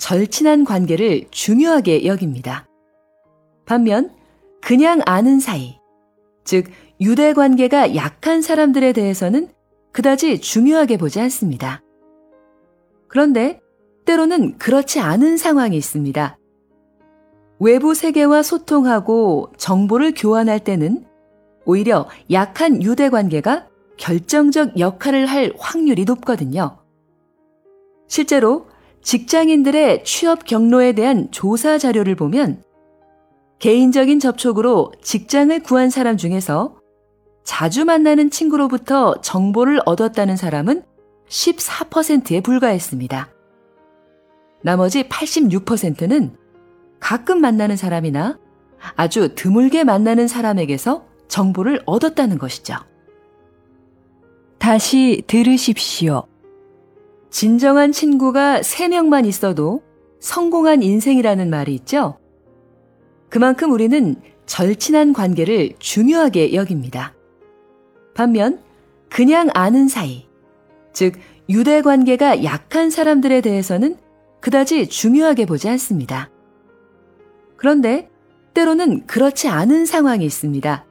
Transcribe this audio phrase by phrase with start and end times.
[0.00, 2.66] 절친한 관계를 중요하게 여깁니다.
[3.66, 4.10] 반면,
[4.62, 5.78] 그냥 아는 사이,
[6.42, 6.64] 즉,
[7.00, 9.48] 유대 관계가 약한 사람들에 대해서는
[9.92, 11.82] 그다지 중요하게 보지 않습니다.
[13.08, 13.60] 그런데
[14.06, 16.38] 때로는 그렇지 않은 상황이 있습니다.
[17.60, 21.04] 외부 세계와 소통하고 정보를 교환할 때는
[21.66, 26.78] 오히려 약한 유대 관계가 결정적 역할을 할 확률이 높거든요.
[28.08, 28.69] 실제로
[29.02, 32.62] 직장인들의 취업 경로에 대한 조사 자료를 보면
[33.58, 36.76] 개인적인 접촉으로 직장을 구한 사람 중에서
[37.44, 40.82] 자주 만나는 친구로부터 정보를 얻었다는 사람은
[41.28, 43.28] 14%에 불과했습니다.
[44.62, 46.36] 나머지 86%는
[47.00, 48.38] 가끔 만나는 사람이나
[48.96, 52.76] 아주 드물게 만나는 사람에게서 정보를 얻었다는 것이죠.
[54.58, 56.29] 다시 들으십시오.
[57.30, 59.82] 진정한 친구가 3명만 있어도
[60.18, 62.18] 성공한 인생이라는 말이 있죠?
[63.28, 67.14] 그만큼 우리는 절친한 관계를 중요하게 여깁니다.
[68.14, 68.60] 반면,
[69.08, 70.26] 그냥 아는 사이,
[70.92, 71.14] 즉,
[71.48, 73.96] 유대 관계가 약한 사람들에 대해서는
[74.40, 76.30] 그다지 중요하게 보지 않습니다.
[77.56, 78.10] 그런데
[78.54, 80.84] 때로는 그렇지 않은 상황이 있습니다.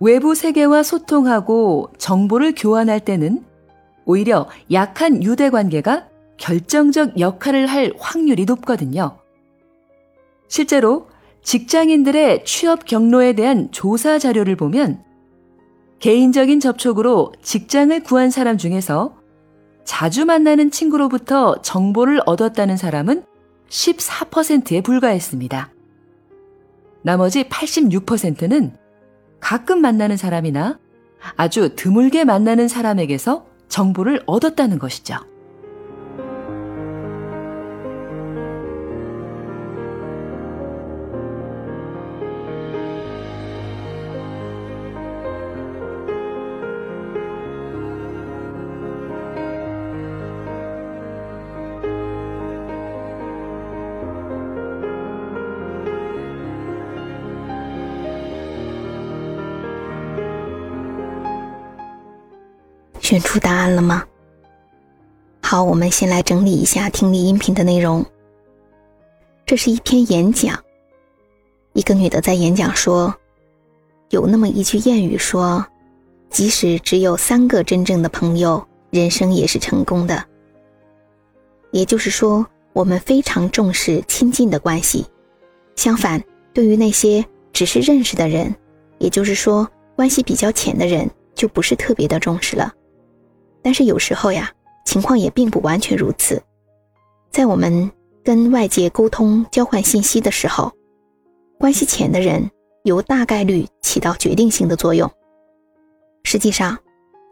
[0.00, 3.44] 외부 세계와 소통하고 정보를 교환할 때는
[4.04, 9.18] 오히려 약한 유대 관계가 결정적 역할을 할 확률이 높거든요.
[10.48, 11.08] 실제로
[11.42, 15.02] 직장인들의 취업 경로에 대한 조사 자료를 보면
[15.98, 19.16] 개인적인 접촉으로 직장을 구한 사람 중에서
[19.84, 23.24] 자주 만나는 친구로부터 정보를 얻었다는 사람은
[23.68, 25.70] 14%에 불과했습니다.
[27.02, 28.76] 나머지 86%는
[29.40, 30.78] 가끔 만나는 사람이나
[31.36, 35.16] 아주 드물게 만나는 사람에게서 정보를 얻었다는 것이죠.
[63.12, 64.02] 选出答案了吗？
[65.42, 68.02] 好，我们先来整理一下听力音频的内容。
[69.44, 70.58] 这是一篇演讲，
[71.74, 73.14] 一个女的在演讲说，
[74.08, 75.62] 有那么一句谚语说，
[76.30, 80.24] 即使只有三个真正的朋友，人生也是成功的。
[81.70, 85.04] 也就是说，我们非常重视亲近的关系，
[85.76, 86.24] 相反，
[86.54, 88.56] 对于那些只是认识的人，
[88.96, 92.72] 也就是说关系比较浅的人，就不是特别的重视了。
[93.62, 94.52] 但是有时候呀，
[94.84, 96.42] 情况也并不完全如此。
[97.30, 97.90] 在我们
[98.24, 100.72] 跟外界沟通、交换信息的时候，
[101.58, 102.50] 关系浅的人
[102.84, 105.10] 有大概率起到决定性的作用。
[106.24, 106.78] 实际上，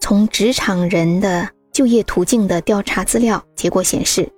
[0.00, 4.28] 从职场人的就业途径的调查资料结果显示，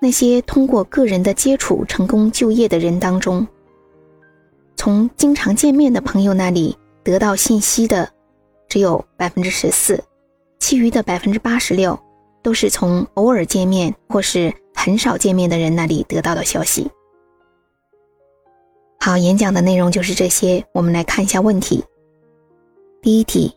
[0.00, 3.46] 那些通过个人的接触成功就业的人当中，
[4.76, 8.08] 从经常见面的朋友那里得到信息的
[8.68, 10.02] 只有百分之十四。
[10.61, 11.97] 其余的百分之八十六
[12.41, 16.89] 都是从偶尔见面或是很少见面的人那里得到的消息。
[18.99, 20.65] 好，演讲的内容就是这些。
[20.73, 21.83] 我们来看一下问题。
[23.01, 23.55] 第一题，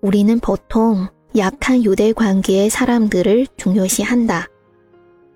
[0.00, 1.06] 우리는 보통
[1.36, 4.46] 약한 유대 관계의 사람들을 중요시한다.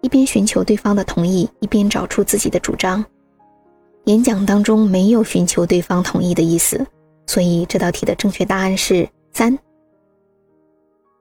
[0.00, 3.04] 一边寻求对方的同意，一边找出自己的主张。
[4.04, 6.86] 演讲当中没有寻求对方同意的意思，
[7.25, 9.57] 所以这道题的正确答案是三。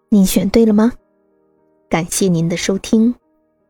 [0.09, 0.93] 你选对了吗？
[1.89, 3.15] 感谢您的收听，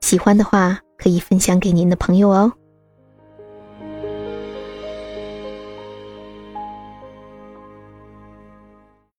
[0.01, 2.53] 喜欢的话可以分享给您的朋友哦。